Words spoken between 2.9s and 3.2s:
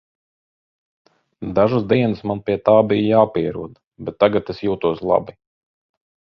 bija